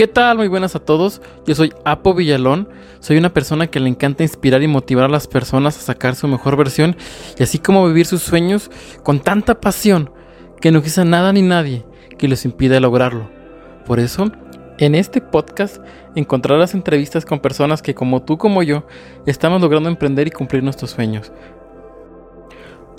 [0.00, 0.38] ¿Qué tal?
[0.38, 1.20] Muy buenas a todos.
[1.46, 2.70] Yo soy Apo Villalón.
[3.00, 6.26] Soy una persona que le encanta inspirar y motivar a las personas a sacar su
[6.26, 6.96] mejor versión
[7.38, 8.70] y así como vivir sus sueños
[9.02, 10.10] con tanta pasión
[10.58, 11.84] que no exista nada ni nadie
[12.16, 13.28] que les impida lograrlo.
[13.84, 14.32] Por eso,
[14.78, 15.84] en este podcast
[16.16, 18.86] encontrarás entrevistas con personas que como tú como yo
[19.26, 21.30] estamos logrando emprender y cumplir nuestros sueños.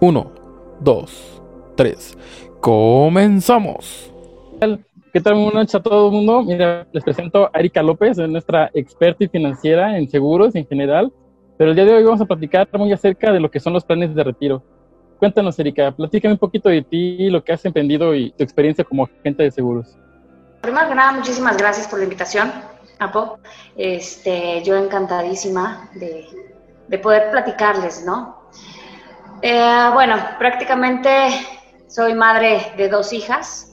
[0.02, 0.32] 1,
[0.82, 1.42] 2,
[1.78, 2.18] 3.
[2.60, 4.12] Comenzamos.
[5.14, 5.34] ¿Qué tal?
[5.34, 6.42] Buenas noches a todo el mundo.
[6.42, 11.12] Mira, les presento a Erika López, es nuestra experta y financiera en seguros en general.
[11.58, 13.84] Pero el día de hoy vamos a platicar muy acerca de lo que son los
[13.84, 14.64] planes de retiro.
[15.20, 19.04] Cuéntanos, Erika, platícame un poquito de ti, lo que has emprendido y tu experiencia como
[19.04, 19.98] agente de seguros.
[20.62, 22.50] Primero que nada, muchísimas gracias por la invitación,
[23.00, 23.38] Apo.
[23.76, 26.26] Este, yo encantadísima de,
[26.88, 28.44] de poder platicarles, ¿no?
[29.42, 31.10] Eh, bueno, prácticamente
[31.88, 33.71] soy madre de dos hijas,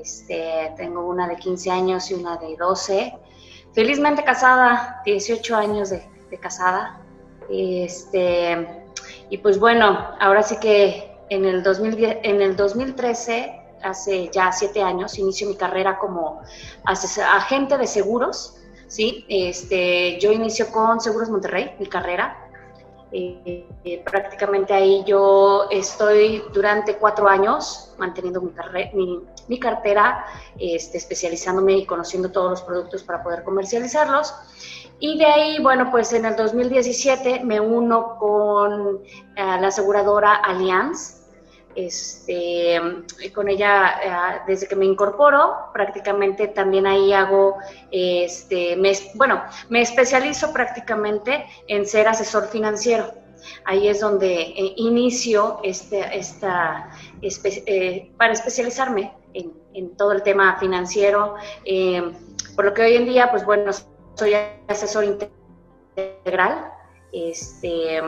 [0.00, 3.14] este, tengo una de 15 años y una de 12.
[3.72, 6.02] Felizmente casada, 18 años de,
[6.40, 7.00] casada.
[7.50, 8.84] Este,
[9.28, 14.82] y pues bueno, ahora sí que en el, 2010, en el 2013, hace ya 7
[14.82, 16.40] años, inicio mi carrera como
[16.84, 18.58] agente de seguros.
[18.92, 19.24] ¿sí?
[19.28, 22.36] Este, yo inicio con Seguros Monterrey, mi carrera.
[23.14, 30.24] Eh, prácticamente ahí yo estoy durante cuatro años manteniendo mi, mi, cartera,
[30.58, 34.34] este, especializándome y conociendo todos los productos para poder comercializarlos.
[34.98, 41.21] Y de ahí, bueno, pues en el 2017 me uno con eh, la aseguradora Allianz.
[41.74, 42.80] Este,
[43.34, 47.56] con ella, desde que me incorporo, prácticamente también ahí hago,
[47.90, 48.76] este,
[49.14, 53.22] bueno, me especializo prácticamente en ser asesor financiero.
[53.64, 56.90] Ahí es donde eh, inicio este, esta,
[57.22, 62.12] eh, para especializarme en, todo el tema financiero, eh,
[62.54, 63.72] por lo que hoy en día, pues bueno,
[64.14, 64.34] soy
[64.68, 65.04] asesor
[65.96, 66.70] integral,
[67.12, 68.02] este,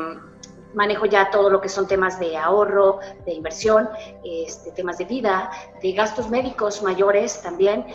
[0.74, 3.88] manejo ya todo lo que son temas de ahorro, de inversión,
[4.24, 5.50] este, temas de vida,
[5.82, 7.86] de gastos médicos mayores también,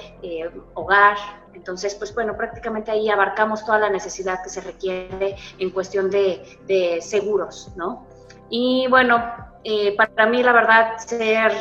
[0.74, 1.18] hogar,
[1.60, 7.00] entonces, pues bueno, prácticamente ahí abarcamos toda la necesidad que se requiere en cuestión de,
[7.02, 8.08] seguros, ¿no?
[8.50, 9.22] Y bueno,
[9.64, 11.52] eh, para mí la verdad ser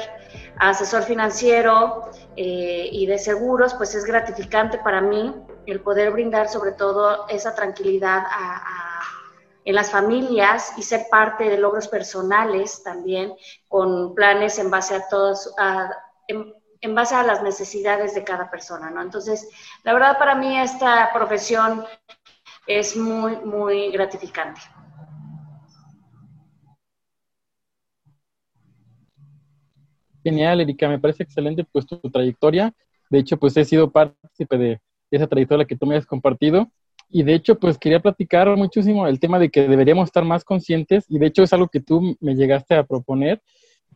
[0.58, 5.34] asesor financiero eh, y de seguros, pues es gratificante para mí
[5.66, 8.22] el poder brindar sobre todo esa tranquilidad
[9.68, 13.34] en las familias y ser parte de logros personales también
[13.68, 15.90] con planes en base a todos, a,
[16.26, 19.02] en base a las necesidades de cada persona, ¿no?
[19.02, 19.46] Entonces,
[19.84, 21.84] la verdad para mí esta profesión
[22.66, 24.62] es muy, muy gratificante.
[30.24, 32.72] Genial, Erika, me parece excelente pues tu, trayectoria.
[33.10, 34.80] De hecho, pues he sido partícipe de
[35.10, 36.70] esa trayectoria que tú me has compartido.
[37.10, 41.04] Y de hecho, pues quería platicar muchísimo el tema de que deberíamos estar más conscientes.
[41.08, 43.42] Y de hecho es algo que tú me llegaste a proponer.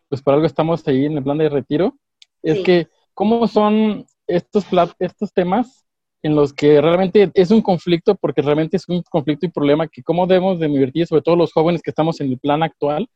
[0.09, 1.97] Pues por algo estamos ahí en el plan de retiro
[2.43, 4.67] es que cómo son estos,
[4.99, 5.87] estos temas
[6.23, 10.03] en los que realmente es un conflicto, porque realmente es un conflicto y problema que
[10.03, 13.09] cómo debemos de invertir, sobre todo los jóvenes que estamos en el plan actual,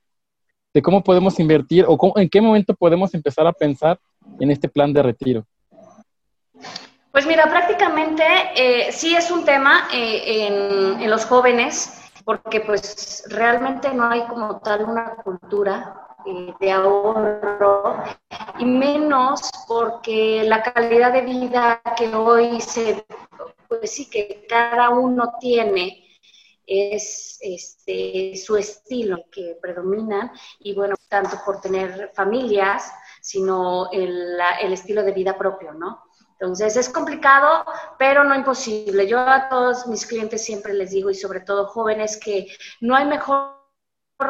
[0.75, 3.99] de cómo podemos invertir o en qué momento podemos empezar a pensar
[4.41, 5.47] en este plan de retiro.
[7.17, 8.23] Pues mira, prácticamente
[8.55, 14.61] eh, sí es un tema eh, en, los jóvenes, porque pues realmente no hay como
[14.61, 18.05] tal una cultura eh, de ahorro
[18.59, 23.07] y menos porque la calidad de vida que hoy se,
[23.67, 26.19] pues sí, que cada uno tiene
[26.67, 34.73] es este, su estilo que predomina y bueno, tanto por tener familias, sino el, el
[34.75, 36.06] estilo de vida propio, ¿no?
[36.39, 37.65] Entonces es complicado,
[37.99, 39.07] pero no imposible.
[39.07, 42.47] Yo a todos mis clientes siempre les digo, y sobre todo jóvenes, que
[42.81, 43.57] no hay mejor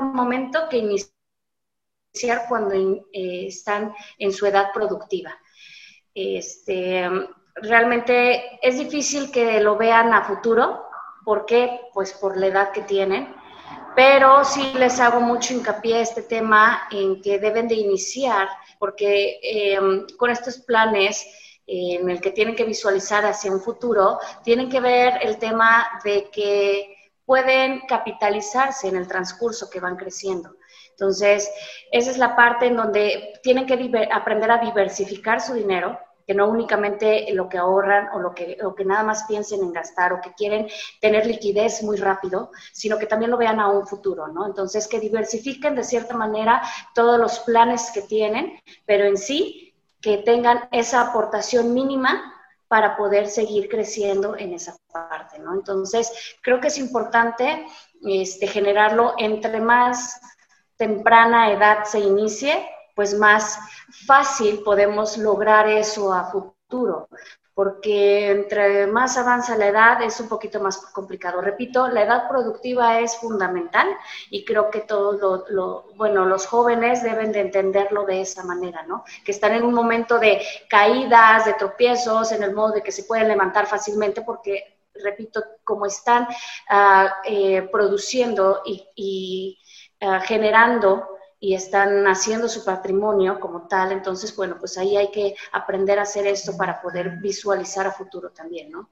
[0.00, 5.36] momento que iniciar cuando eh, están en su edad productiva.
[6.14, 7.10] Este,
[7.56, 10.86] realmente es difícil que lo vean a futuro.
[11.24, 11.80] ¿Por qué?
[11.92, 13.34] Pues por la edad que tienen.
[13.96, 18.48] Pero sí les hago mucho hincapié a este tema en que deben de iniciar,
[18.78, 19.78] porque eh,
[20.16, 21.26] con estos planes
[21.66, 26.30] en el que tienen que visualizar hacia un futuro, tienen que ver el tema de
[26.30, 30.56] que pueden capitalizarse en el transcurso que van creciendo.
[30.90, 31.50] Entonces,
[31.90, 36.48] esa es la parte en donde tienen que aprender a diversificar su dinero, que no
[36.48, 40.34] únicamente lo que ahorran o lo que, que nada más piensen en gastar o que
[40.34, 40.66] quieren
[41.00, 44.46] tener liquidez muy rápido, sino que también lo vean a un futuro, ¿no?
[44.46, 46.62] Entonces, que diversifiquen de cierta manera
[46.94, 49.65] todos los planes que tienen, pero en sí
[50.06, 52.32] que tengan esa aportación mínima
[52.68, 55.52] para poder seguir creciendo en esa parte, ¿no?
[55.52, 57.66] Entonces, creo que es importante
[58.02, 60.20] este, generarlo entre más
[60.76, 63.58] temprana edad se inicie, pues más
[64.06, 67.08] fácil podemos lograr eso a futuro
[67.56, 71.40] porque entre más avanza la edad es un poquito más complicado.
[71.40, 73.88] Repito, la edad productiva es fundamental
[74.28, 79.04] y creo que todos lo, bueno, los jóvenes deben de entenderlo de esa manera, ¿no?
[79.24, 83.04] Que están en un momento de caídas, de tropiezos, en el modo de que se
[83.04, 86.28] pueden levantar fácilmente porque, repito, como están
[86.68, 89.58] ah, eh, produciendo y,
[90.02, 93.92] ah, generando y están haciendo su patrimonio como tal.
[93.92, 98.30] Entonces, bueno, pues ahí hay que aprender a hacer esto para poder visualizar a futuro
[98.30, 98.88] también, ¿no?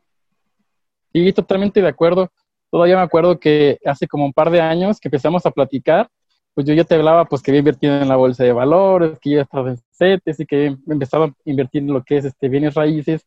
[1.13, 2.31] Sí, totalmente de acuerdo.
[2.71, 6.09] Todavía me acuerdo que hace como un par de años que empezamos a platicar,
[6.55, 9.31] pues yo ya te hablaba pues que había invertido en la bolsa de valores, que
[9.31, 12.75] ya estaba en CETES y que empezaba a invertir en lo que es este bienes
[12.75, 13.27] raíces.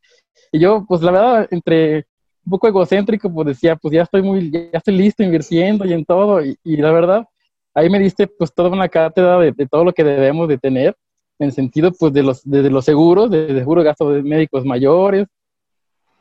[0.51, 2.07] Y yo, pues la verdad, entre
[2.45, 6.05] un poco egocéntrico, pues decía, pues ya estoy muy, ya estoy listo invirtiendo y en
[6.05, 6.41] todo.
[6.41, 7.27] Y la verdad,
[7.77, 10.97] ahí me diste pues toda una cátedra de, todo lo que debemos de tener,
[11.37, 15.27] en sentido pues de los, de, los seguros, de, de seguro gastos de médicos mayores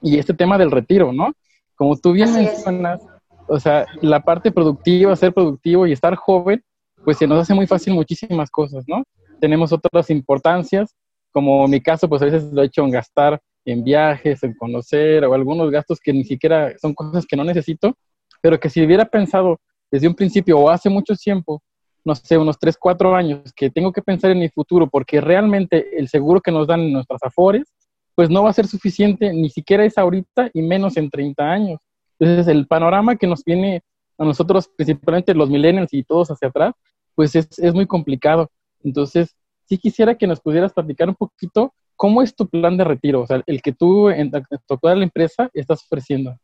[0.02, 1.32] y este tema del retiro, ¿no?
[1.74, 3.00] Como tú bien mencionas,
[3.48, 6.62] o sea, la parte productiva, ser productivo y estar joven,
[7.02, 9.02] pues se nos hace muy fácil muchísimas cosas, ¿no?
[9.40, 10.94] Tenemos otras importancias,
[11.32, 14.54] como en mi caso, pues a veces lo he hecho en gastar en viajes, en
[14.54, 17.96] conocer, o algunos gastos que ni siquiera son cosas que no necesito,
[18.42, 19.58] pero que si hubiera pensado
[19.90, 21.62] desde un principio o hace mucho tiempo,
[22.04, 25.98] no sé, unos 3, 4 años, que tengo que pensar en mi futuro porque realmente
[25.98, 27.72] el seguro que nos dan en nuestras afores,
[28.14, 31.80] pues no va a ser suficiente, ni siquiera es ahorita y menos en 30 años.
[32.18, 33.82] Entonces, el panorama que nos viene
[34.18, 36.74] a nosotros, principalmente los millennials y todos hacia atrás,
[37.14, 38.50] pues es, muy complicado.
[38.82, 43.22] Entonces, sí quisiera que nos pudieras platicar un poquito cómo es tu plan de retiro,
[43.22, 46.36] o sea, el que tú en, en toda la empresa estás ofreciendo.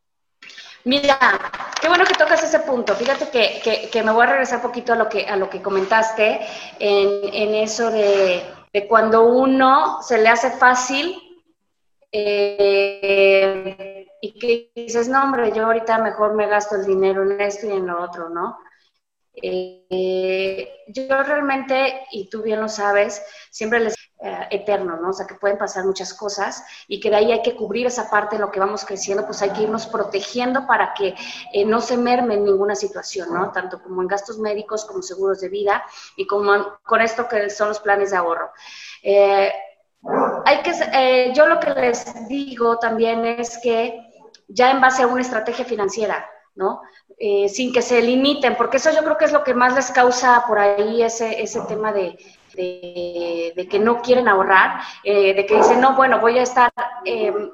[0.85, 1.17] Mira,
[1.79, 2.93] qué bueno que tocas ese punto.
[2.93, 6.41] Fíjate que, que, me voy a regresar poquito a lo que, a lo que comentaste
[6.79, 8.43] en, en eso de,
[8.73, 11.15] de, cuando uno se le hace fácil
[12.11, 17.65] eh, y que dices, no, hombre, yo ahorita mejor me gasto el dinero en esto
[17.65, 18.57] y en lo otro, ¿no?
[19.35, 23.95] Eh, yo realmente, y tú bien lo sabes, siempre les
[24.25, 25.09] eh, eterno, ¿no?
[25.09, 28.09] O sea, que pueden pasar muchas cosas y que de ahí hay que cubrir esa
[28.09, 31.15] parte en lo que vamos creciendo, pues hay que irnos protegiendo para que
[31.51, 33.51] eh, no se merme en ninguna situación, ¿no?
[33.51, 35.83] Tanto como en gastos médicos, como seguros de vida
[36.15, 38.51] y como con esto que son los planes de ahorro.
[39.03, 43.99] hay que, yo lo que les digo también es que
[44.47, 46.81] ya en base a una estrategia financiera, ¿no?
[47.17, 49.91] Eh, sin que se limiten, porque eso yo creo que es lo que más les
[49.91, 52.17] causa por ahí ese, ese tema de,
[52.55, 56.71] de, que no quieren ahorrar, eh, de que dicen, no, bueno, voy a estar,
[57.05, 57.51] em,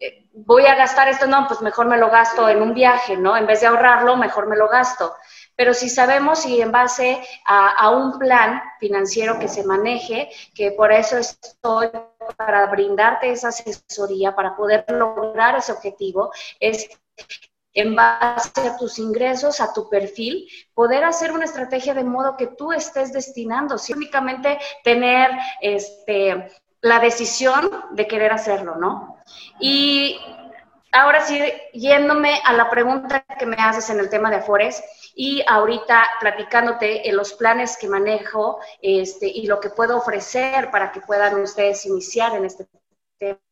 [0.00, 3.36] eh, voy a gastar esto, no, pues mejor me lo gasto en un viaje, ¿no?
[3.36, 5.14] En vez de ahorrarlo, mejor me lo gasto.
[5.56, 10.72] Pero si sabemos y en base a, a un plan financiero que se maneje, que
[10.72, 11.90] por eso estoy
[12.36, 16.30] para brindarte esa asesoría, para poder lograr ese objetivo,
[16.60, 16.88] es
[17.76, 22.48] en base a tus ingresos, a tu perfil, poder hacer una estrategia de modo que
[22.48, 25.30] tú estés destinando, si únicamente tener
[25.60, 26.50] este,
[26.80, 29.18] la decisión de querer hacerlo, ¿no?
[29.60, 30.18] Y
[30.90, 31.38] ahora sí,
[31.74, 34.82] yéndome a la pregunta que me haces en el tema de Afores,
[35.14, 40.92] y ahorita platicándote en los planes que manejo este, y lo que puedo ofrecer para
[40.92, 42.66] que puedan ustedes iniciar en este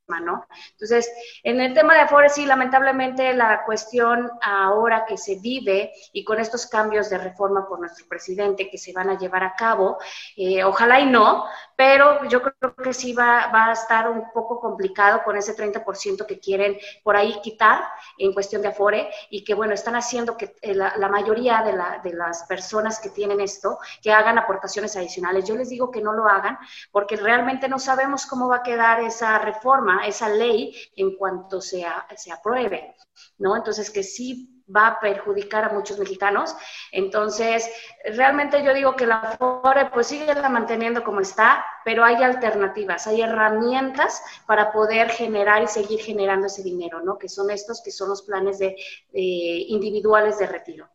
[0.06, 0.46] ¿no?
[0.73, 1.11] Entonces,
[1.42, 6.38] en el tema de Afores, sí, lamentablemente la cuestión ahora que se vive y con
[6.38, 9.99] estos cambios de reforma por nuestro presidente que se van a llevar a cabo,
[10.37, 15.23] eh, ojalá y no, pero yo creo que sí va, a estar un poco complicado
[15.25, 17.84] con ese 30% que quieren por ahí quitar
[18.18, 21.73] en cuestión de Afore y que, bueno, están haciendo que eh, la, la mayoría de,
[21.73, 25.46] la, de las personas que tienen esto, que hagan aportaciones adicionales.
[25.46, 26.58] Yo les digo que no lo hagan
[26.92, 31.84] porque realmente no sabemos cómo va a quedar esa reforma esa ley en cuanto se,
[32.16, 32.96] se apruebe,
[33.38, 33.56] ¿no?
[33.56, 36.54] Entonces, que sí va a perjudicar a muchos mexicanos.
[36.92, 37.70] Entonces,
[38.04, 43.06] realmente yo digo que la FORE pues sigue la manteniendo como está, pero hay alternativas,
[43.06, 47.18] hay herramientas para poder generar y seguir generando ese dinero, ¿no?
[47.18, 48.76] Que son estos, que son los planes de,
[49.12, 50.88] individuales de retiro.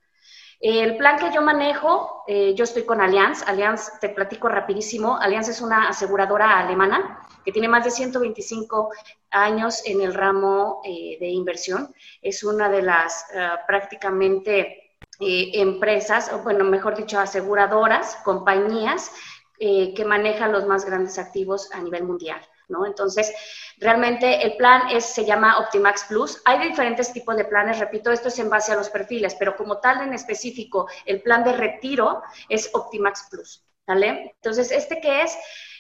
[0.62, 3.48] El plan que yo manejo, eh, yo estoy con Allianz.
[3.48, 5.18] Allianz, te platico rapidísimo.
[5.18, 8.90] Allianz es una aseguradora alemana que tiene más de 125
[9.32, 11.96] años en el ramo eh, de inversión.
[12.22, 14.86] Es una de las eh, prácticamente
[15.22, 19.12] empresas, o bueno, mejor dicho, aseguradoras, compañías
[19.58, 22.40] que manejan los más grandes activos a nivel mundial.
[22.70, 22.86] ¿No?
[22.86, 23.34] Entonces,
[23.78, 26.42] realmente el plan es, se llama Optimax Plus.
[26.46, 29.80] Hay diferentes tipos de planes, repito, esto es en base a los perfiles, pero como
[29.80, 33.64] tal en específico, el plan de retiro es Optimax Plus.
[33.88, 35.38] Entonces, ¿este qué es?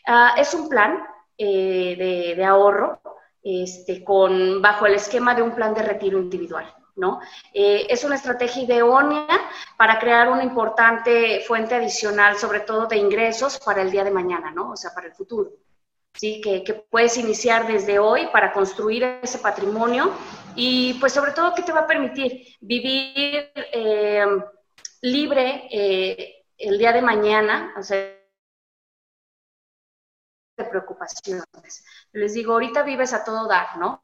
[0.07, 1.03] Ah, es un plan
[1.37, 2.99] eh, de, ahorro
[3.43, 6.73] este, con, bajo el esquema de un plan de retiro individual.
[6.95, 7.21] ¿no?
[7.53, 9.25] Eh, es una estrategia idónea
[9.77, 14.51] para crear una importante fuente adicional, sobre todo de ingresos para el día de mañana,
[14.51, 14.71] ¿no?
[14.71, 15.49] O sea, para el futuro.
[16.13, 16.41] ¿Sí?
[16.41, 20.13] Que, puedes iniciar desde hoy para construir ese patrimonio
[20.55, 24.25] y pues sobre todo que te va a permitir vivir eh,
[25.01, 27.97] libre eh, el día de mañana, o sea,
[30.57, 31.85] de preocupaciones.
[32.11, 34.01] Les digo, ahorita vives a todo dar, ¿no?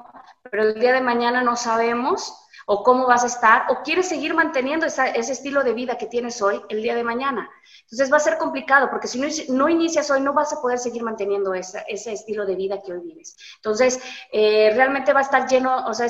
[0.50, 4.34] Pero el día de mañana no sabemos o cómo vas a estar, o quieres seguir
[4.34, 7.50] manteniendo ese estilo de vida que tienes hoy el día de mañana.
[7.82, 9.20] Entonces va a ser complicado, porque si
[9.50, 13.02] no, inicias hoy, no vas a poder seguir manteniendo ese estilo de vida que hoy
[13.02, 13.38] vives.
[13.58, 14.00] Entonces,
[14.32, 16.08] eh, realmente va a estar lleno, o sea,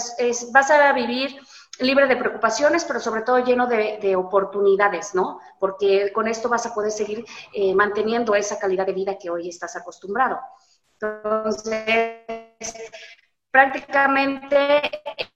[0.51, 1.37] vas a vivir
[1.79, 5.39] libre de preocupaciones, pero sobre todo lleno de, oportunidades, ¿no?
[5.59, 9.49] Porque con esto vas a poder seguir eh, manteniendo esa calidad de vida que hoy
[9.49, 10.39] estás acostumbrado.
[10.99, 12.23] Entonces,
[13.55, 14.81] prácticamente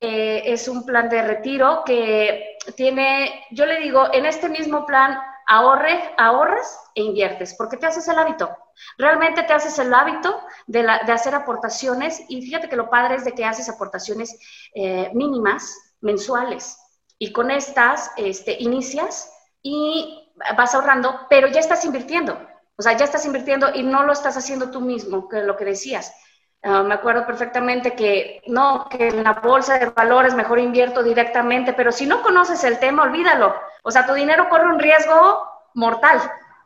[0.01, 5.17] eh, es un plan de retiro que tiene, yo le digo, en este mismo plan
[5.47, 8.53] ahorre, ahorras e inviertes, porque te haces el hábito.
[8.97, 13.31] Realmente te haces el hábito de, hacer aportaciones y fíjate que lo padre es de
[13.31, 14.38] que haces aportaciones
[14.75, 16.77] eh, mínimas, mensuales,
[17.19, 22.38] y con estas este, inicias y vas ahorrando, pero ya estás invirtiendo.
[22.77, 25.63] O sea, ya estás invirtiendo y no lo estás haciendo tú mismo, que lo que
[25.63, 26.13] decías
[26.62, 31.72] Ah, me acuerdo perfectamente que no, que en la bolsa de valores mejor invierto directamente,
[31.72, 33.56] pero si no conoces el tema, olvídalo.
[33.84, 36.20] O sea, tu dinero corre un riesgo mortal,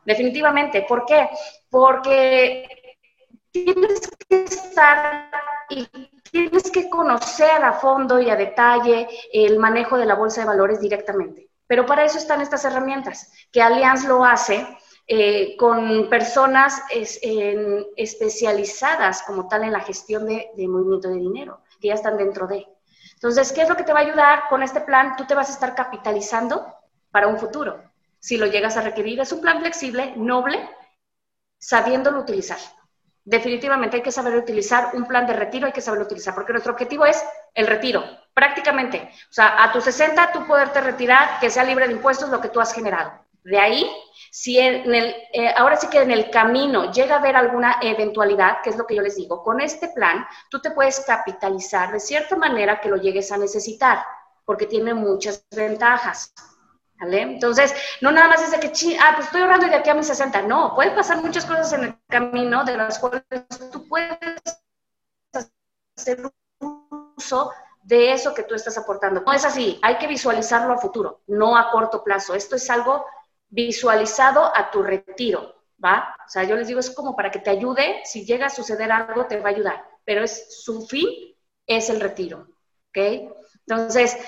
[0.04, 0.82] definitivamente.
[0.88, 1.28] ¿Por qué?
[1.70, 2.96] Porque
[3.52, 5.30] tienes que estar
[5.68, 5.86] y
[6.28, 10.80] tienes que conocer a fondo y a detalle el manejo de la bolsa de valores
[10.80, 11.50] directamente.
[11.68, 14.66] Pero para eso están estas herramientas, que Allianz lo hace
[15.06, 16.80] eh, con personas
[17.96, 22.66] especializadas como tal en la gestión de, movimiento de dinero, que ya están dentro de.
[23.12, 25.14] Entonces, ¿qué es lo que te va a ayudar con este plan?
[25.16, 26.66] Tú te vas a estar capitalizando
[27.10, 27.82] para un futuro.
[28.18, 30.58] Si lo llegas a requerir, es un plan flexible, noble,
[31.58, 32.58] sabiéndolo utilizar.
[33.24, 36.72] Definitivamente hay que saber utilizar un plan de retiro, hay que saberlo utilizar, porque nuestro
[36.72, 37.22] objetivo es
[37.54, 39.10] el retiro, prácticamente.
[39.30, 42.48] O sea, a tus 60 tú poderte retirar, que sea libre de impuestos lo que
[42.48, 43.23] tú has generado.
[43.44, 43.86] De ahí,
[44.30, 48.62] si en el, eh, ahora sí que en el camino llega a haber alguna eventualidad,
[48.62, 52.00] que es lo que yo les digo, con este plan tú te puedes capitalizar de
[52.00, 54.02] cierta manera que lo llegues a necesitar,
[54.46, 56.32] porque tiene muchas ventajas.
[56.98, 57.22] ¿Vale?
[57.22, 60.06] Entonces, no nada más es de que, ah, pues estoy ahorrando de aquí a mis
[60.06, 60.42] 60.
[60.42, 63.24] No, pueden pasar muchas cosas en el camino de las cuales
[63.72, 64.18] tú puedes
[65.96, 69.20] hacer uso de eso que tú estás aportando.
[69.20, 72.34] No es así, hay que visualizarlo a futuro, no a corto plazo.
[72.34, 73.04] Esto es algo
[73.54, 76.14] visualizado a tu retiro, ¿va?
[76.26, 78.90] O sea, yo les digo, es como para que te ayude, si llega a suceder
[78.90, 81.08] algo, te va a ayudar, pero es su fin
[81.66, 82.48] es el retiro,
[82.88, 83.30] ¿ok?
[83.66, 84.18] Entonces,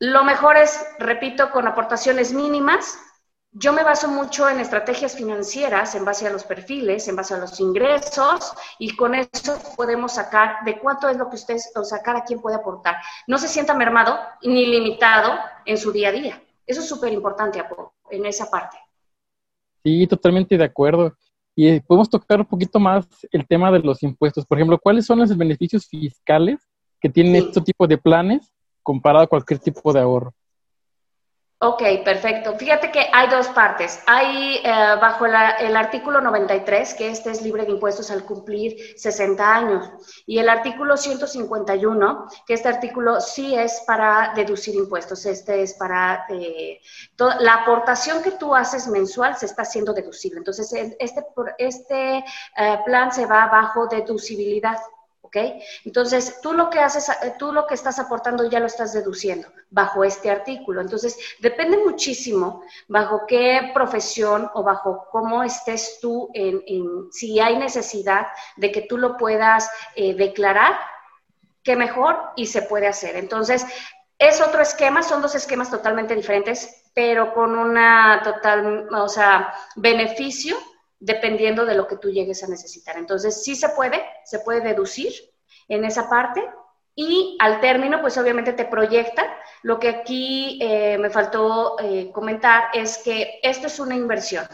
[0.00, 2.98] lo mejor es, repito, con aportaciones mínimas.
[3.52, 7.38] Yo me baso mucho en estrategias financieras, en base a los perfiles, en base a
[7.38, 12.02] los ingresos, y con eso podemos sacar de cuánto es lo que ustedes, o sea,
[12.02, 12.96] cada quien puede aportar.
[13.26, 16.42] No se sienta mermado ni limitado en su día a día.
[16.66, 18.76] Eso es súper importante, Apo en esa parte.
[19.82, 21.16] Sí, totalmente de acuerdo.
[21.54, 24.46] Y eh, podemos tocar un poquito más el tema de los impuestos.
[24.46, 26.68] Por ejemplo, ¿cuáles son los beneficios fiscales
[27.00, 28.52] que tienen este tipo de planes
[28.82, 30.34] comparado a cualquier tipo de ahorro?
[31.62, 32.56] Ok, perfecto.
[32.56, 34.02] Fíjate que hay dos partes.
[34.06, 39.56] Hay eh, bajo el artículo 93, que este es libre de impuestos al cumplir 60
[39.56, 39.90] años,
[40.24, 45.26] y el artículo 151, que este artículo sí es para deducir impuestos.
[45.26, 46.80] Este es para eh,
[47.18, 50.38] la aportación que tú haces mensual se está haciendo deducible.
[50.38, 51.26] Entonces, este,
[51.58, 52.24] este
[52.56, 54.78] eh, plan se va bajo deducibilidad.
[55.30, 55.62] ¿Ok?
[55.84, 59.48] Entonces, tú lo que haces, eh, tú lo que estás aportando ya lo estás deduciendo
[59.70, 60.80] bajo este artículo.
[60.80, 66.62] Entonces, depende muchísimo bajo qué profesión o bajo cómo estés tú, en,
[67.12, 70.78] si hay necesidad de que tú lo puedas eh, declarar,
[71.62, 73.16] qué mejor y se puede hacer.
[73.16, 73.64] Entonces,
[74.18, 80.56] es otro esquema, son dos esquemas totalmente diferentes, pero con una total, o sea, beneficio
[81.00, 82.96] dependiendo de lo que tú llegues a necesitar.
[82.96, 85.12] Entonces, sí se puede, se puede deducir
[85.68, 86.48] en esa parte
[86.94, 89.24] y al término, pues obviamente te proyecta.
[89.62, 94.46] Lo que aquí eh, me faltó eh, comentar es que esto es una inversión.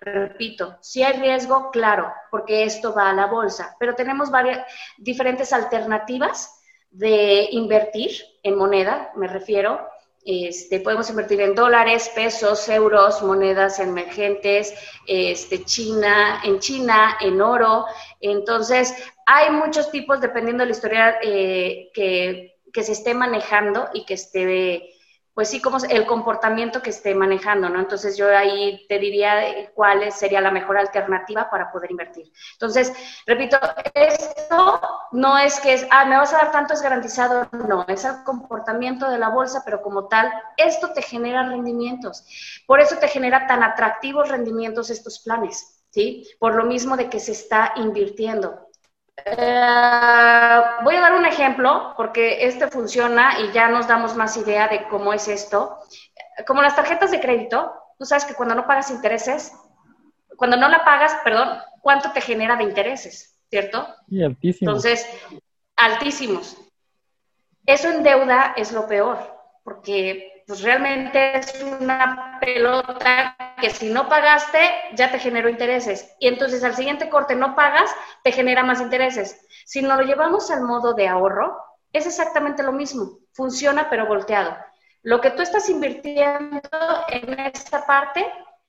[0.00, 4.66] repito, si hay riesgo, claro, porque esto va a la bolsa, pero tenemos varias
[4.98, 6.60] diferentes alternativas
[6.90, 8.10] de invertir
[8.42, 9.80] en moneda, me refiero.
[10.24, 14.72] Este, podemos invertir en dólares, pesos, euros, monedas emergentes,
[15.06, 17.84] este, China, en China, en oro.
[18.20, 18.94] Entonces,
[19.26, 24.14] hay muchos tipos dependiendo de la historia eh, que, que se esté manejando y que
[24.14, 24.93] esté
[25.34, 27.80] pues sí, como el comportamiento que esté manejando, ¿no?
[27.80, 32.30] Entonces yo ahí te diría cuál sería la mejor alternativa para poder invertir.
[32.52, 32.92] Entonces,
[33.26, 33.58] repito,
[33.94, 38.04] esto no es que es, ah, me vas a dar tanto, es garantizado, no, es
[38.04, 42.24] el comportamiento de la bolsa, pero como tal, esto te genera rendimientos.
[42.66, 46.28] Por eso te genera tan atractivos rendimientos estos planes, ¿sí?
[46.38, 48.63] Por lo mismo de que se está invirtiendo.
[49.16, 54.68] Eh, voy a dar un ejemplo porque este funciona y ya nos damos más idea
[54.68, 55.78] de cómo es esto.
[56.46, 59.52] Como las tarjetas de crédito, tú sabes que cuando no pagas intereses,
[60.36, 63.38] cuando no la pagas, perdón, ¿cuánto te genera de intereses?
[63.48, 63.86] ¿Cierto?
[64.08, 64.60] Sí, altísimos.
[64.62, 65.06] Entonces,
[65.76, 66.56] altísimos.
[67.66, 74.08] Eso en deuda es lo peor, porque pues realmente es una pelota que si no
[74.08, 74.58] pagaste
[74.94, 77.90] ya te generó intereses y entonces al siguiente corte no pagas,
[78.22, 79.40] te genera más intereses.
[79.64, 81.56] Si no lo llevamos al modo de ahorro,
[81.92, 84.54] es exactamente lo mismo, funciona pero volteado.
[85.02, 86.60] Lo que tú estás invirtiendo
[87.08, 88.26] en esta parte,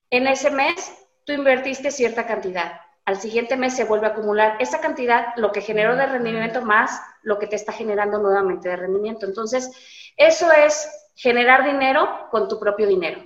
[0.10, 0.94] en ese mes,
[1.26, 2.85] tú invertiste cierta cantidad.
[3.06, 7.02] Al siguiente mes se vuelve a acumular esa cantidad, lo que generó de rendimiento más
[7.22, 9.26] lo que te está generando nuevamente de rendimiento.
[9.26, 9.72] Entonces,
[10.18, 13.22] eso es generar dinero con tu propio dinero.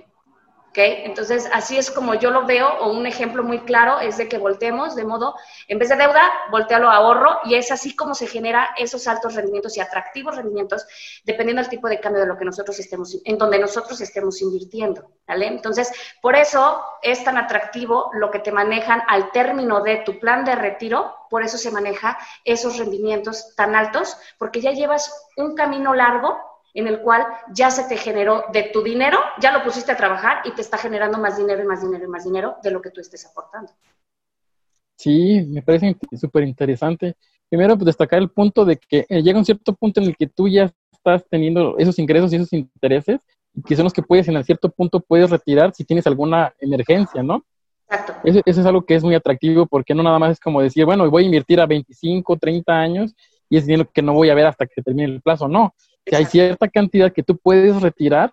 [0.70, 0.78] ¿Ok?
[0.78, 4.38] Entonces, así es como yo lo veo, o un ejemplo muy claro es de que
[4.38, 5.34] volteemos de modo,
[5.66, 9.34] en vez de deuda, voltealo a ahorro, y es así como se genera esos altos
[9.34, 10.86] rendimientos y atractivos rendimientos,
[11.24, 15.10] dependiendo del tipo de cambio de lo que nosotros estemos, en donde nosotros estemos invirtiendo.
[15.26, 20.44] Entonces, por eso es tan atractivo lo que te manejan al término de tu plan
[20.44, 25.94] de retiro, por eso se maneja esos rendimientos tan altos, porque ya llevas un camino
[25.94, 29.96] largo en el cual ya se te generó de tu dinero, ya lo pusiste a
[29.96, 32.80] trabajar y te está generando más dinero y más dinero y más dinero de lo
[32.80, 33.72] que tú estés aportando.
[34.96, 37.16] Sí, me parece súper interesante.
[37.48, 40.26] Primero, pues destacar el punto de que eh, llega un cierto punto en el que
[40.26, 43.20] tú ya estás teniendo esos ingresos y esos intereses,
[43.66, 47.44] que son los que puedes, en cierto punto, puedes retirar si tienes alguna emergencia, ¿no?
[47.88, 48.12] Exacto.
[48.22, 50.84] Eso, eso, es algo que es muy atractivo porque no nada más es como decir,
[50.84, 53.14] bueno, voy a invertir a 25, 30 años
[53.48, 55.48] y es dinero que no voy a ver hasta que termine el plazo.
[55.48, 58.32] No, que hay cierta cantidad que tú puedes retirar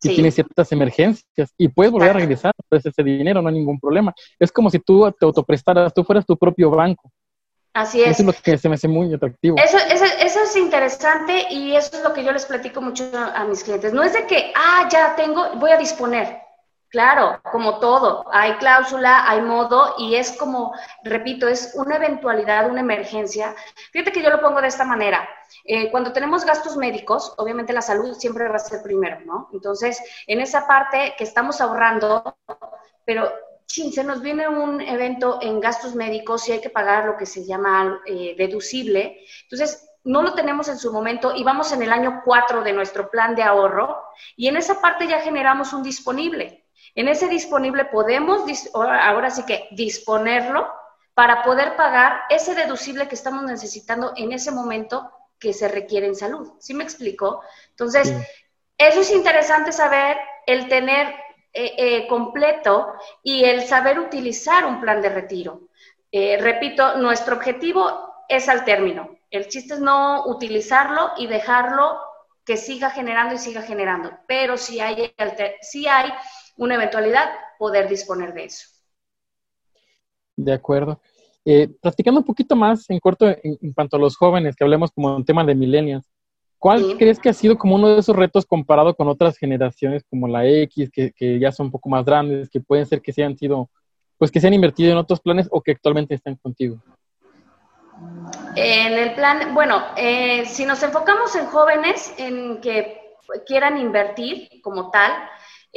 [0.00, 3.80] si tienes ciertas emergencias y puedes volver a regresar pues, ese dinero, no hay ningún
[3.80, 4.14] problema.
[4.38, 7.10] Es como si tú te autoprestaras, tú fueras tu propio banco.
[7.72, 8.12] Así es.
[8.12, 9.56] Eso es lo que se me hace muy atractivo.
[9.58, 13.44] Eso, eso, eso, es interesante y eso es lo que yo les platico mucho a
[13.44, 13.92] mis clientes.
[13.92, 16.45] No es de que, ah, ya tengo, voy a disponer.
[16.88, 20.72] Claro, como todo, hay cláusula, hay modo y es como,
[21.02, 23.54] repito, es una eventualidad, una emergencia.
[23.92, 25.28] Fíjate que yo lo pongo de esta manera.
[25.64, 29.48] Eh, cuando tenemos gastos médicos, obviamente la salud siempre va a ser primero, ¿no?
[29.52, 32.36] Entonces, en esa parte que estamos ahorrando,
[33.04, 33.32] pero
[33.66, 37.26] chin, se nos viene un evento en gastos médicos y hay que pagar lo que
[37.26, 39.20] se llama eh, deducible.
[39.42, 43.10] Entonces, no lo tenemos en su momento y vamos en el año 4 de nuestro
[43.10, 44.02] plan de ahorro
[44.36, 46.65] y en esa parte ya generamos un disponible.
[46.96, 48.42] En ese disponible podemos,
[48.74, 50.66] ahora sí que disponerlo
[51.14, 56.16] para poder pagar ese deducible que estamos necesitando en ese momento que se requiere en
[56.16, 56.54] salud.
[56.58, 57.42] ¿Sí me explico?
[57.70, 58.12] Entonces,
[58.78, 61.08] eso es interesante saber, el tener
[61.52, 65.68] eh, eh, completo y el saber utilizar un plan de retiro.
[66.10, 69.18] Eh, repito, nuestro objetivo es al término.
[69.30, 72.00] El chiste es no utilizarlo y dejarlo
[72.44, 74.16] que siga generando y siga generando.
[74.26, 75.14] Pero si hay,
[75.60, 76.10] si hay
[76.56, 78.68] una eventualidad, poder disponer de eso.
[80.36, 81.00] De acuerdo.
[81.44, 81.68] Eh,
[82.06, 85.44] un poquito más en corto en, cuanto a los jóvenes, que hablemos como un tema
[85.44, 86.10] de millennials,
[86.58, 90.26] ¿cuál crees que ha sido como uno de esos retos comparado con otras generaciones como
[90.26, 93.22] la X, que, que, ya son un poco más grandes, que pueden ser que se
[93.22, 93.70] han sido,
[94.18, 96.82] pues que se han invertido en otros planes o que actualmente están contigo?
[98.56, 103.02] En el plan, bueno, eh, si nos enfocamos en jóvenes en que
[103.46, 105.12] quieran invertir como tal,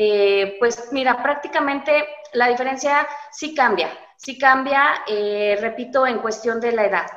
[0.02, 6.72] eh, pues mira, prácticamente la diferencia sí cambia, sí cambia, eh, repito, en cuestión de
[6.72, 7.08] la edad.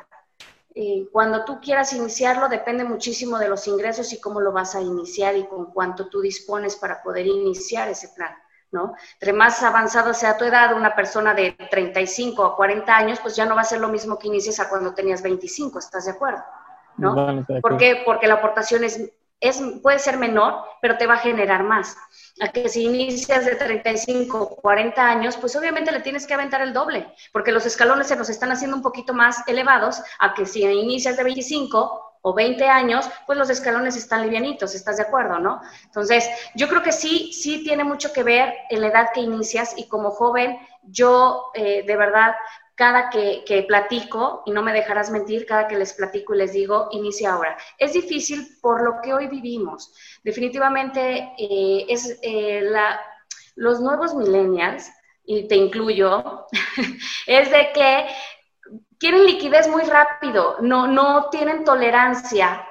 [0.74, 4.80] Eh, cuando tú quieras iniciarlo depende muchísimo de los ingresos y cómo lo vas a
[4.80, 8.34] iniciar y con cuánto tú dispones para poder iniciar ese plan,
[8.72, 8.94] ¿no?
[9.12, 13.46] Entre más avanzada sea tu edad, una persona de 35 a 40 años, pues ya
[13.46, 16.42] no va a ser lo mismo que inicies a cuando tenías 25, ¿estás de acuerdo?
[16.96, 17.44] ¿no?
[17.60, 18.02] ¿Por qué?
[18.04, 21.96] Porque la aportación es es, puede ser menor, pero te va a generar más.
[22.40, 26.72] A que si inicias de 35, 40 años, pues obviamente le tienes que aventar el
[26.72, 30.62] doble, porque los escalones se nos están haciendo un poquito más elevados a que si
[30.62, 35.60] inicias de 25 o 20 años, pues los escalones están livianitos, ¿estás de acuerdo, no?
[35.84, 39.74] Entonces, yo creo que sí, sí tiene mucho que ver en la edad que inicias
[39.76, 42.34] y como joven, yo eh, de verdad
[42.82, 46.88] cada que, platico, y no me dejarás mentir, cada que les platico y les digo,
[46.90, 47.56] inicia ahora.
[47.78, 49.94] Es difícil por lo que hoy vivimos.
[50.24, 53.00] Definitivamente eh, es eh, la,
[53.54, 54.90] los nuevos millennials,
[55.24, 56.48] y te incluyo,
[57.28, 58.08] es de que
[58.98, 62.66] quieren liquidez muy rápido, no, no tienen tolerancia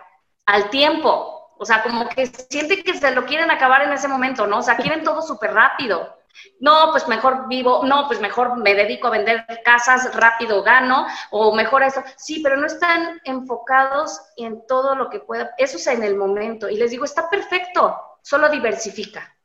[0.46, 1.56] al tiempo.
[1.58, 4.58] O sea, como que sienten que se lo quieren acabar en ese momento, ¿no?
[4.58, 6.21] O sea, quieren todo súper rápido.
[6.60, 11.54] No, pues mejor vivo, no, pues mejor me dedico a vender casas, rápido gano, o
[11.54, 12.04] mejor eso.
[12.18, 15.52] Sí, pero no están enfocados en todo lo que pueda.
[15.58, 16.70] Eso es en el momento.
[16.70, 19.36] Y les digo, está perfecto, solo diversifica.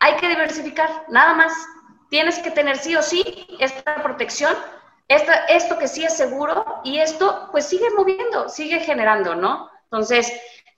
[0.00, 1.52] Hay que diversificar, nada más.
[2.10, 4.54] Tienes que tener sí o sí esta protección,
[5.08, 9.70] esta, esto que sí es seguro, y esto pues sigue moviendo, sigue generando, ¿no?
[9.84, 10.32] Entonces,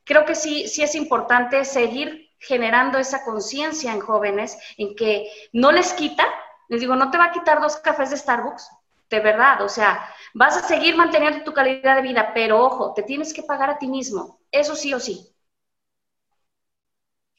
[0.04, 5.72] creo que sí, sí es importante seguir generando esa conciencia en jóvenes en que no
[5.72, 6.24] les quita,
[6.68, 8.68] les digo, no te va a quitar dos cafés de Starbucks,
[9.08, 13.02] de verdad, o sea, vas a seguir manteniendo tu calidad de vida, pero ojo, te
[13.02, 15.28] tienes que pagar a ti mismo, eso sí o sí.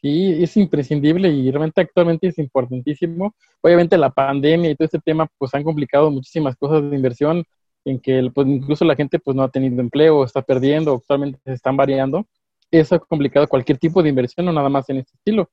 [0.02, 3.34] Sí, es imprescindible y realmente actualmente es importantísimo.
[3.62, 7.44] Obviamente la pandemia y todo este tema pues han complicado muchísimas cosas de inversión
[7.84, 11.54] en que pues, incluso la gente pues no ha tenido empleo, está perdiendo, actualmente se
[11.54, 12.28] están variando
[12.72, 15.50] eso ha complicado cualquier tipo de inversión, no nada más en este estilo.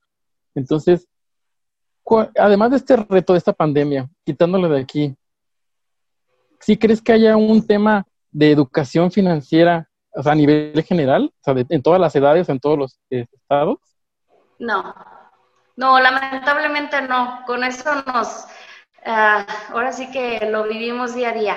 [0.55, 1.09] Entonces,
[2.39, 5.17] además de este reto de esta pandemia, quitándolo de aquí,
[6.61, 12.15] ¿sí crees que haya un tema de educación financiera a nivel general, en todas las
[12.15, 13.79] edades, en todos los eh, estados?
[14.59, 14.95] No,
[15.77, 17.41] no, lamentablemente no.
[17.47, 18.47] Con eso nos,
[19.05, 21.57] ah, ahora sí que lo vivimos día a día.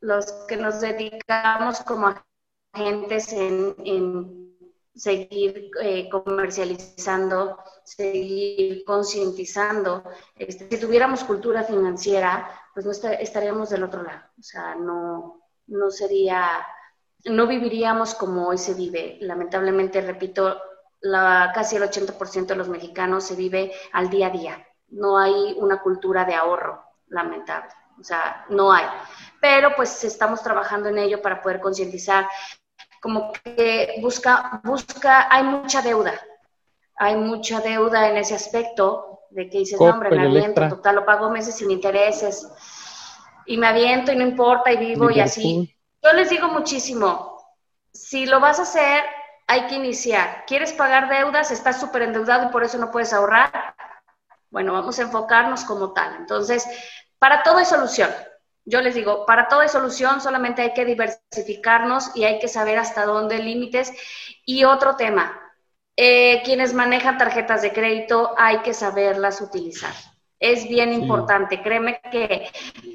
[0.00, 2.14] los que nos dedicamos como
[2.76, 4.46] agentes en,
[4.94, 10.02] seguir eh, comercializando, seguir concientizando.
[10.34, 14.22] Este, si tuviéramos cultura financiera, pues no estaríamos del otro lado.
[14.38, 16.66] O sea, no, no sería,
[17.26, 19.18] no viviríamos como hoy se vive.
[19.20, 20.56] Lamentablemente, repito,
[21.00, 24.66] la, casi el 80% de los mexicanos se vive al día a día.
[24.88, 27.70] No hay una cultura de ahorro, lamentable.
[28.00, 28.86] O sea, no hay.
[29.40, 32.28] Pero pues estamos trabajando en ello para poder concientizar
[33.00, 36.14] como que busca, busca, hay mucha deuda,
[36.96, 41.30] hay mucha deuda en ese aspecto de que dices, hombre, me aviento, total, lo pago
[41.30, 42.48] meses sin intereses
[43.44, 45.74] y me aviento y no importa y vivo y así.
[46.02, 47.36] Yo les digo muchísimo,
[47.92, 49.04] si lo vas a hacer,
[49.46, 50.44] hay que iniciar.
[50.46, 51.50] ¿Quieres pagar deudas?
[51.50, 53.74] Estás súper endeudado y por eso no puedes ahorrar.
[54.50, 56.16] Bueno, vamos a enfocarnos como tal.
[56.16, 56.66] Entonces,
[57.18, 58.10] para todo hay solución
[58.66, 63.06] yo les digo, para toda solución solamente hay que diversificarnos y hay que saber hasta
[63.06, 63.92] dónde límites.
[64.44, 65.40] Y otro tema,
[65.96, 69.94] eh, quienes manejan tarjetas de crédito hay que saberlas utilizar.
[70.38, 72.50] Es bien importante, créeme que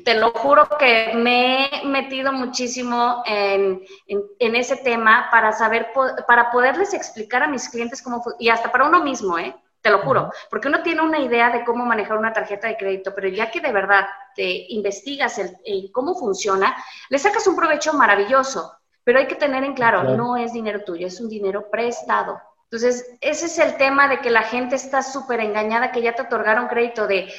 [0.06, 5.88] te lo juro que me he metido muchísimo en, en, ese tema para saber,
[6.28, 9.56] para poderles explicar a mis clientes cómo, y hasta para uno mismo, ¿eh?
[9.82, 13.14] Te lo juro, porque uno tiene una idea de cómo manejar una tarjeta de crédito,
[13.16, 16.76] pero ya que de verdad te investigas el, cómo funciona,
[17.10, 21.08] le sacas un provecho maravilloso, pero hay que tener en claro, no es dinero tuyo,
[21.08, 22.40] es un dinero prestado.
[22.66, 26.22] Entonces, ese es el tema de que la gente está súper engañada, que ya te
[26.22, 27.30] otorgaron crédito de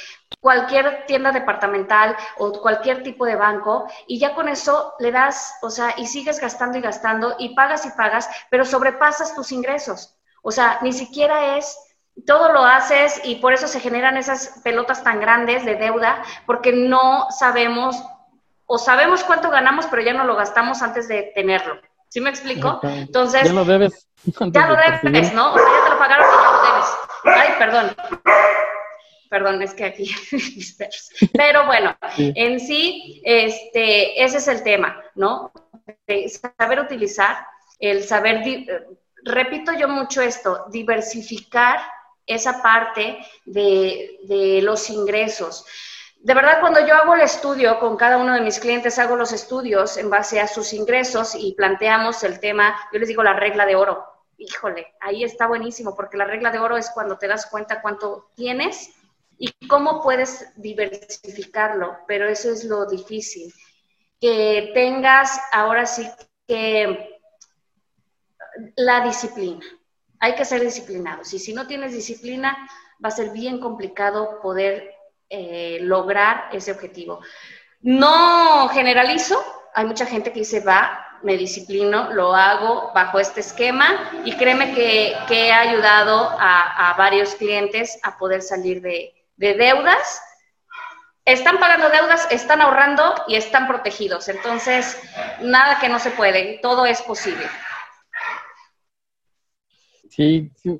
[0.40, 5.70] cualquier tienda departamental o cualquier tipo de banco y ya con eso le das, o
[5.70, 10.18] sea, y sigues gastando y gastando y pagas y pagas, pero sobrepasas tus ingresos.
[10.42, 11.78] O sea, ni siquiera es
[12.26, 16.72] todo lo haces y por eso se generan esas pelotas tan grandes de deuda, porque
[16.72, 18.02] no sabemos
[18.66, 21.80] o sabemos cuánto ganamos, pero ya no lo gastamos antes de tenerlo.
[22.08, 22.80] ¿Sí me explico?
[22.82, 24.08] Entonces, ya lo debes.
[24.52, 25.52] Ya lo debes, ¿no?
[25.52, 26.88] O sea, ya te lo pagaron y ya lo debes.
[27.24, 27.96] Ay, perdón.
[29.28, 30.10] Perdón, es que aquí
[31.32, 35.52] Pero bueno, en sí, este, ese es el tema, ¿no?
[36.58, 37.46] saber utilizar,
[37.78, 38.42] el saber,
[39.24, 41.80] repito yo mucho esto, diversificar
[42.26, 45.64] esa parte de, los ingresos.
[46.20, 49.32] De verdad, cuando yo hago el estudio con cada uno de mis clientes, hago los
[49.32, 53.66] estudios en base a sus ingresos y planteamos el tema, yo les digo la regla
[53.66, 54.04] de oro.
[54.36, 58.30] Híjole, ahí está buenísimo, porque la regla de oro es cuando te das cuenta cuánto
[58.34, 58.90] tienes
[59.38, 63.52] y cómo puedes diversificarlo, pero eso es lo difícil.
[64.20, 66.08] Que tengas ahora sí
[66.46, 67.20] que
[68.76, 69.64] la disciplina.
[70.22, 71.34] Hay que ser disciplinados.
[71.34, 72.56] Y si no tienes disciplina,
[73.04, 74.94] va a ser bien complicado poder
[75.28, 77.18] eh, lograr ese objetivo.
[77.80, 84.12] No generalizo, hay mucha gente que dice, va, me disciplino, lo hago bajo este esquema
[84.24, 90.22] y créeme que, he ayudado a, varios clientes a poder salir de, de deudas.
[91.24, 94.28] Están pagando deudas, están ahorrando y están protegidos.
[94.28, 95.00] Entonces,
[95.40, 97.48] nada que no se puede, todo es posible.
[100.12, 100.78] Sí, sí.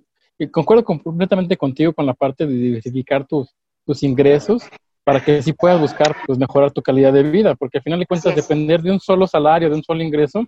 [0.50, 3.48] concuerdo completamente contigo con la parte de diversificar tus,
[3.86, 4.62] tus ingresos
[5.04, 8.06] para que sí puedas buscar pues, mejorar tu calidad de vida, porque al final de
[8.06, 10.46] cuentas depender de un solo salario, de un solo ingreso,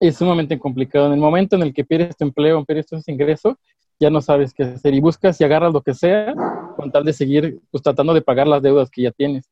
[0.00, 1.06] es sumamente complicado.
[1.06, 3.56] En el momento en el que pierdes tu empleo, pierdes tu ingreso,
[4.00, 6.34] ya no sabes qué hacer y buscas y agarras lo que sea
[6.76, 9.48] con tal de seguir pues, tratando de pagar las deudas que ya tienes.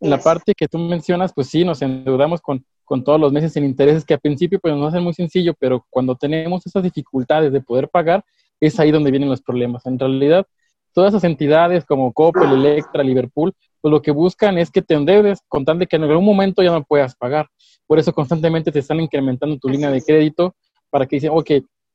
[0.00, 3.56] En la parte que tú mencionas, pues sí, nos endeudamos con, con todos los meses
[3.56, 7.52] en intereses que al principio pues nos hacen muy sencillo, pero cuando tenemos esas dificultades
[7.52, 8.24] de poder pagar,
[8.60, 9.86] es ahí donde vienen los problemas.
[9.86, 10.46] En realidad,
[10.92, 15.40] todas esas entidades como Coppel, Electra, Liverpool, pues lo que buscan es que te endeudes
[15.48, 17.48] con tal de que en algún momento ya no puedas pagar.
[17.86, 20.54] Por eso constantemente te están incrementando tu línea de crédito
[20.88, 21.50] para que dicen, ok,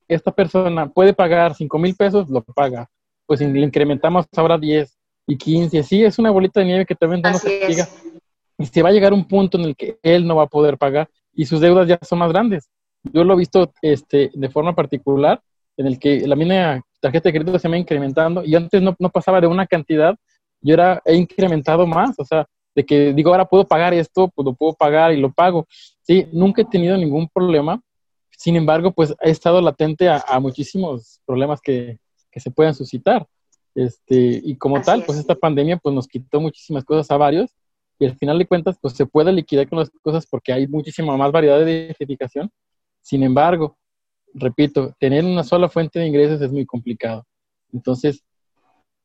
[0.08, 2.90] esta persona puede pagar 5 mil pesos, lo paga.
[3.26, 4.98] Pues le incrementamos ahora 10
[5.28, 5.84] y 15.
[5.84, 7.86] Sí, es una bolita de nieve que también no se.
[8.58, 10.78] Y se va a llegar un punto en el que él no va a poder
[10.78, 12.70] pagar y sus deudas ya son más grandes.
[13.04, 15.42] Yo lo he visto este, de forma particular,
[15.78, 18.96] en el que la mina tarjeta de crédito se me ha incrementando y antes no,
[18.98, 20.16] no pasaba de una cantidad,
[20.62, 24.46] yo era, he incrementado más, o sea, de que digo, ahora puedo pagar esto, pues
[24.46, 25.68] lo puedo pagar y lo pago.
[26.02, 27.82] Sí, nunca he tenido ningún problema.
[28.32, 31.98] Sin embargo, pues he estado latente a, muchísimos problemas que,
[32.32, 33.26] que, se puedan suscitar.
[33.74, 37.50] Este, y como tal, pues esta pandemia pues nos quitó muchísimas cosas a varios
[38.00, 41.18] y al final de cuentas pues se puede liquidar con las cosas porque hay muchísima
[41.18, 42.50] más variedad de identificación.
[43.02, 43.78] Sin embargo,
[44.34, 47.26] repito, tener una sola fuente de ingresos es muy complicado.
[47.74, 48.24] Entonces,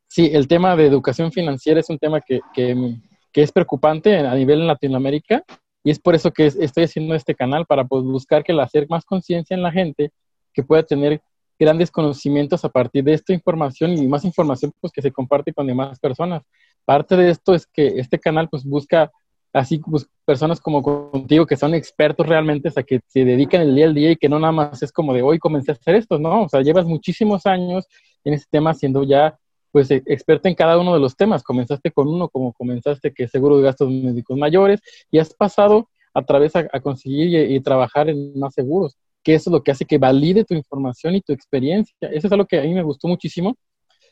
[0.08, 2.96] sí, el tema de educación financiera es un tema que, que,
[3.34, 5.42] es preocupante a nivel Latinoamérica
[5.82, 8.86] y es por eso que estoy haciendo este canal para pues, buscar que la hacer
[8.88, 10.10] más conciencia en la gente,
[10.52, 11.22] que pueda tener
[11.58, 15.66] grandes conocimientos a partir de esta información y más información pues, que se comparte con
[15.66, 16.42] demás personas.
[16.84, 19.10] Parte de esto es que este canal pues, busca
[19.52, 23.74] así pues, personas como contigo que son expertos realmente, o sea, que se dedican el
[23.74, 25.94] día al día y que no nada más es como de hoy comencé a hacer
[25.94, 26.44] esto, ¿no?
[26.44, 27.86] O sea, llevas muchísimos años
[28.24, 29.38] en este tema siendo ya
[29.72, 31.42] pues e, experta en cada uno de los temas.
[31.42, 36.22] Comenzaste con uno, como comenzaste, que seguro de gastos médicos mayores, y has pasado a
[36.22, 39.96] través a, conseguir y, trabajar en más seguros, que eso es lo que hace que
[39.96, 41.96] valide tu información y tu experiencia.
[42.00, 43.56] Eso es algo que a mí me gustó muchísimo.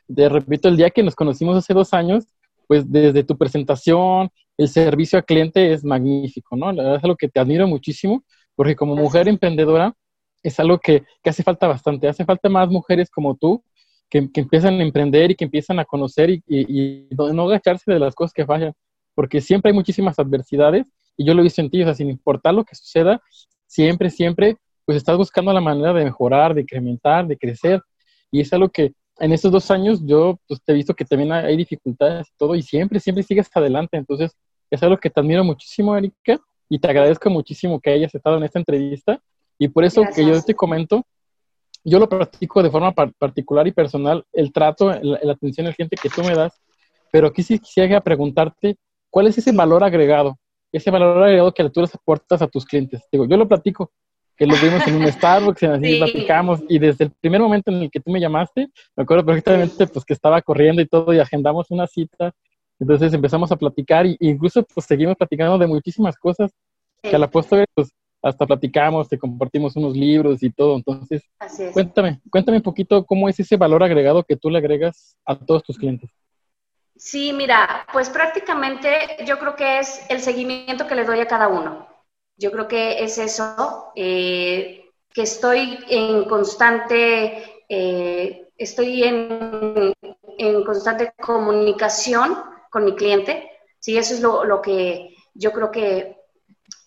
[0.09, 2.25] De repito, el día que nos conocimos hace dos años,
[2.71, 6.71] pues desde tu presentación, el servicio al cliente es magnífico, ¿no?
[6.71, 8.23] La verdad es algo que te admiro muchísimo,
[8.55, 9.93] porque como mujer emprendedora
[10.45, 12.07] es algo que, hace falta bastante.
[12.07, 13.65] Hace falta más mujeres como tú
[14.09, 18.15] que, empiezan a emprender y que empiezan a conocer y, y, no agacharse de las
[18.15, 18.73] cosas que fallan,
[19.17, 22.09] porque siempre hay muchísimas adversidades y yo lo he visto en ti, o sea, sin
[22.09, 23.21] importar lo que suceda,
[23.67, 27.83] siempre, siempre, pues estás buscando la manera de mejorar, de incrementar, de crecer.
[28.31, 31.31] Y es algo que en estos dos años yo pues, te he visto que también
[31.31, 33.97] hay dificultades y todo, y siempre, siempre sigues adelante.
[33.97, 34.37] Entonces,
[34.71, 38.45] es algo que te admiro muchísimo, Erika, y te agradezco muchísimo que hayas estado en
[38.45, 39.21] esta entrevista.
[39.59, 41.05] Y por eso que yo te comento,
[41.85, 46.09] yo lo practico de forma particular y personal, el trato, la, atención al gente que
[46.09, 46.59] tú me das,
[47.13, 48.79] pero aquí sí quisiera preguntarte,
[49.11, 50.39] ¿cuál es ese valor agregado?
[50.73, 53.03] Ese valor agregado que tú les aportas a tus clientes.
[53.13, 53.93] Digo, yo lo platico,
[54.41, 55.97] que lo vimos en un Starbucks, así sí.
[55.99, 59.87] platicamos, y desde el primer momento en el que tú me llamaste, me acuerdo perfectamente
[59.87, 62.33] pues que estaba corriendo y todo, y agendamos una cita,
[62.79, 66.53] entonces empezamos a platicar e incluso pues seguimos platicando de muchísimas cosas
[67.03, 70.77] que a la postre pues hasta platicamos, te compartimos unos libros y todo.
[70.77, 71.23] Entonces,
[71.75, 75.63] cuéntame, cuéntame un poquito cómo es ese valor agregado que tú le agregas a todos
[75.65, 76.11] tus clientes.
[76.97, 78.89] Sí, mira, pues prácticamente
[79.27, 81.90] yo creo que es el seguimiento que le doy a cada uno.
[82.41, 89.93] Yo creo que es eso, eh, que estoy en constante, eh, estoy en,
[90.39, 93.51] en constante comunicación con mi cliente.
[93.79, 96.17] Sí, eso es lo, que yo creo que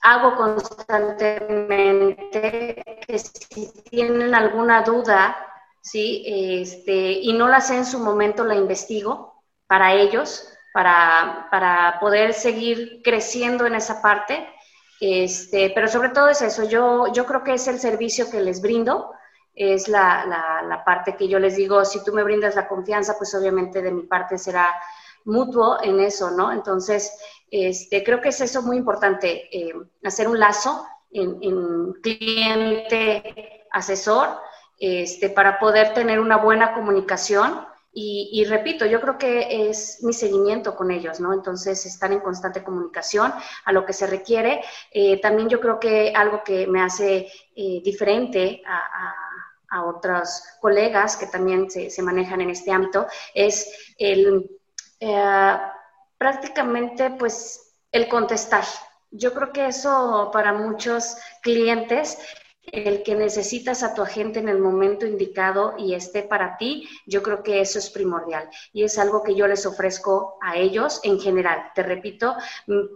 [0.01, 5.37] hago constantemente, que si tienen alguna duda,
[5.83, 6.23] ¿sí?
[6.25, 12.33] Este, y no la sé en su momento, la investigo para ellos, para, para poder
[12.33, 14.47] seguir creciendo en esa parte.
[15.05, 18.61] Este, pero sobre todo es eso, yo, yo creo que es el servicio que les
[18.61, 19.11] brindo,
[19.53, 23.17] es la, la, la parte que yo les digo, si tú me brindas la confianza,
[23.17, 24.73] pues obviamente de mi parte será
[25.25, 26.53] mutuo en eso, ¿no?
[26.53, 27.17] Entonces,
[27.51, 29.73] este, creo que es eso muy importante, eh,
[30.05, 34.39] hacer un lazo en, cliente asesor
[34.79, 37.67] este, para poder tener una buena comunicación.
[37.95, 41.31] Y, repito, yo creo que es mi seguimiento con ellos, ¿no?
[41.31, 43.31] Entonces, están en constante comunicación
[43.65, 44.63] a lo que se requiere.
[44.91, 49.13] Eh, también yo creo que algo que me hace eh, diferente a,
[49.85, 54.47] otros colegas que también se, se, manejan en este ámbito es el
[54.99, 55.57] eh,
[56.17, 58.63] prácticamente, pues, el contestar.
[59.11, 62.17] Yo creo que eso para muchos clientes
[62.71, 67.21] el que necesitas a tu agente en el momento indicado y esté para ti, yo
[67.21, 71.19] creo que eso es primordial y es algo que yo les ofrezco a ellos en
[71.19, 71.71] general.
[71.75, 72.35] Te repito,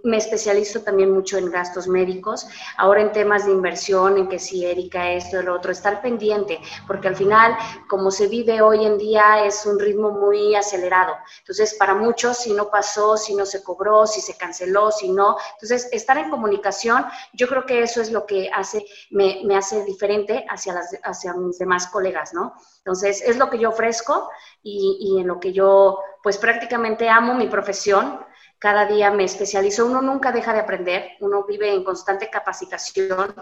[0.04, 4.66] me especializo también mucho en gastos médicos, ahora en temas de inversión, en que si
[4.66, 7.58] Erika esto, lo otro, estar pendiente, porque al final,
[7.90, 11.14] como se vive hoy en día, es un ritmo muy acelerado.
[11.40, 15.38] Entonces, para muchos, si no pasó, si no se cobró, si se canceló, si no,
[15.54, 20.46] entonces, estar en comunicación, yo creo que eso es lo que hace, me hace diferente
[20.50, 22.54] hacia, las, hacia mis demás colegas, ¿no?
[22.78, 24.30] Entonces, es lo que yo ofrezco
[24.64, 28.20] y, y en lo que yo, pues prácticamente amo mi profesión,
[28.60, 33.36] cada día me especializo, uno nunca deja de aprender, uno vive en constante capacitación,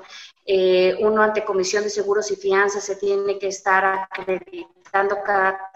[0.45, 5.71] eh, uno ante Comisión de Seguros y Fianzas se tiene que estar acreditando cada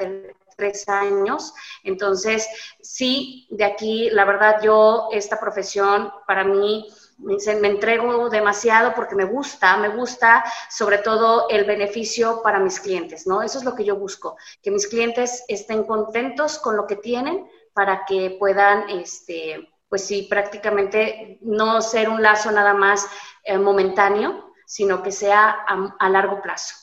[0.58, 2.48] tres años, entonces
[2.82, 6.86] sí, de aquí, la verdad, yo, esta profesión para mí
[7.20, 12.80] me, me entrego demasiado porque me gusta, me gusta sobre todo el beneficio para mis
[12.80, 13.42] clientes, ¿no?
[13.42, 17.48] Eso es lo que yo busco, que mis clientes estén contentos con lo que tienen
[17.74, 23.08] para que puedan, este, pues sí, prácticamente no ser un lazo nada más
[23.44, 25.66] eh, momentáneo, sino que sea
[25.98, 26.76] a, largo plazo.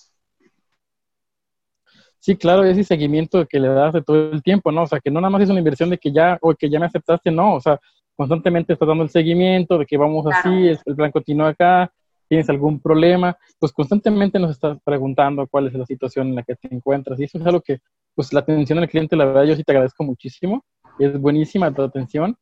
[2.18, 4.82] Sí, claro, ese seguimiento que le das de todo el tiempo, ¿no?
[4.82, 6.80] O sea, que no nada más es una inversión de que ya, o que ya
[6.80, 7.78] me aceptaste, no, o sea,
[8.16, 11.92] constantemente estás dando el seguimiento de que vamos así, el plan continúa acá,
[12.28, 16.56] tienes algún problema, pues constantemente nos estás preguntando cuál es la situación en la que
[16.56, 17.20] te encuentras.
[17.20, 17.78] Y eso es algo que,
[18.14, 20.64] pues la atención al cliente, la verdad, yo sí te agradezco muchísimo.
[20.98, 22.36] Es buenísima tu atención.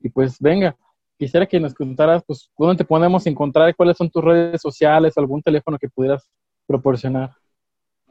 [0.00, 0.76] Y pues venga,
[1.18, 5.42] quisiera que nos contaras, pues, dónde te podemos encontrar, cuáles son tus redes sociales, algún
[5.42, 6.30] teléfono que pudieras
[6.66, 7.32] proporcionar.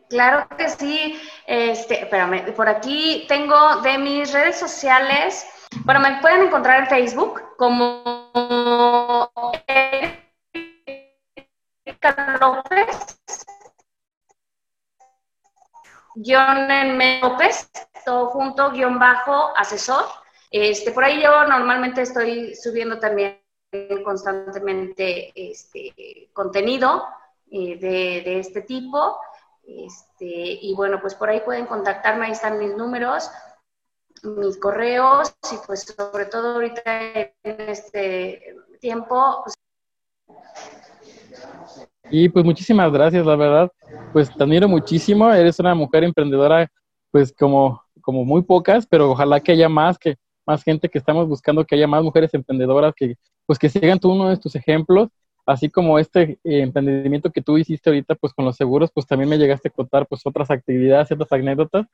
[0.10, 1.16] Claro que sí.
[1.48, 5.46] Este, espérame, por aquí tengo de mis redes sociales,
[5.84, 9.32] bueno, me pueden encontrar en Facebook como
[11.86, 13.18] Erika López,
[16.16, 17.70] guion en López,
[18.06, 20.06] todo junto, guion bajo, asesor.
[20.52, 23.42] Este, por ahí yo normalmente estoy subiendo también
[24.04, 27.06] constantemente este, contenido
[27.52, 29.20] eh, de, de, este tipo.
[29.68, 33.30] Este, y bueno, pues por ahí pueden contactarme, ahí están mis números
[34.24, 36.82] mis correos y pues sobre todo ahorita
[37.44, 39.44] en este tiempo.
[39.44, 39.56] Pues,
[42.10, 43.72] y pues muchísimas gracias, la verdad,
[44.14, 46.72] pues te admiro muchísimo, eres una mujer emprendedora
[47.12, 51.28] pues como, como muy pocas, pero ojalá que haya más, que más gente que estamos
[51.28, 55.10] buscando, que haya más mujeres emprendedoras que pues que sigan tú uno de tus ejemplos,
[55.46, 59.30] así como este eh, emprendimiento que tú hiciste ahorita pues con los seguros, pues también
[59.30, 61.86] me llegaste a contar pues otras actividades, otras anécdotas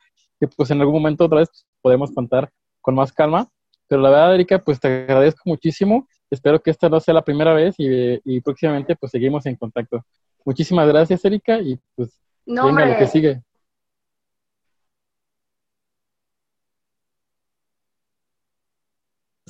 [0.41, 1.49] que pues en algún momento otra vez
[1.84, 2.51] podemos contar
[2.82, 3.47] con más calma.
[3.88, 6.08] Pero la verdad, Erika, pues te agradezco muchísimo.
[6.32, 10.04] Espero que esta no sea la primera vez y, próximamente pues seguimos en contacto.
[10.43, 13.43] Muchísimas gracias, Erika, y pues venga lo que sigue.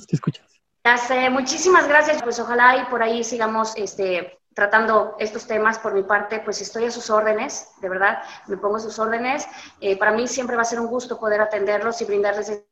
[0.06, 0.60] ¿Te escuchas?
[0.84, 2.22] Ya sé, muchísimas gracias.
[2.22, 6.84] Pues ojalá y por ahí sigamos este, tratando estos temas por mi parte, pues estoy
[6.84, 9.46] a sus órdenes, de verdad, me pongo a sus órdenes.
[9.80, 12.64] Eh, para mí siempre va a ser un gusto poder atenderlos y brindarles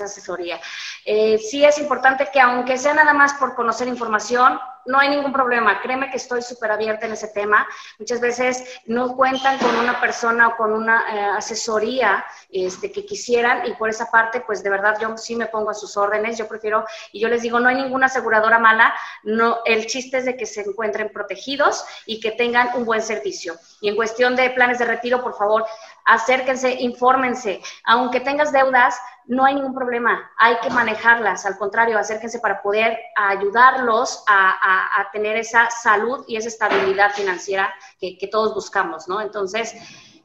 [0.00, 0.60] asesoría.
[1.04, 5.32] Eh, sí es importante que aunque sea nada más por conocer información, no hay ningún
[5.32, 5.80] problema.
[5.80, 7.66] Créeme que estoy súper abierta en ese tema.
[7.98, 13.66] Muchas veces no cuentan con una persona o con una eh, asesoría este, que quisieran
[13.66, 16.38] y por esa parte, pues de verdad yo sí me pongo a sus órdenes.
[16.38, 18.94] Yo prefiero, y yo les digo, no hay ninguna aseguradora mala.
[19.22, 23.54] No, el chiste es de que se encuentren protegidos y que tengan un buen servicio.
[23.80, 25.64] Y en cuestión de planes de retiro, por favor,
[26.04, 27.60] acérquense, infórmense.
[27.84, 32.98] Aunque tengas deudas, no hay ningún problema, hay que manejarlas, al contrario, acérquense para poder
[33.16, 39.20] ayudarlos a, tener esa salud y esa estabilidad financiera que, todos buscamos, ¿no?
[39.20, 39.74] Entonces,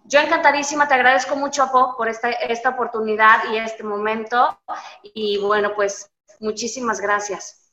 [0.05, 4.57] yo encantadísima, te agradezco mucho, Apo, por esta, esta oportunidad y este momento.
[5.03, 6.09] Y bueno, pues
[6.39, 7.66] muchísimas gracias.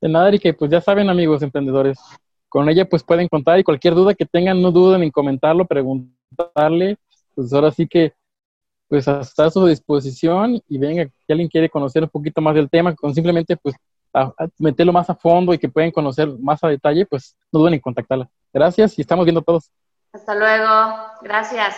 [0.00, 1.98] De nada, Erika, pues ya saben, amigos emprendedores,
[2.48, 6.96] con ella pues pueden contar y cualquier duda que tengan, no duden en comentarlo, preguntarle,
[7.34, 8.12] pues ahora sí que
[8.88, 12.68] pues está a su disposición y venga, si alguien quiere conocer un poquito más del
[12.68, 13.76] tema, con simplemente pues
[14.58, 17.80] meterlo más a fondo y que pueden conocer más a detalle, pues no duden en
[17.80, 18.28] contactarla.
[18.52, 19.70] Gracias y estamos viendo todos.
[20.12, 20.96] Hasta luego.
[21.22, 21.68] Gracias.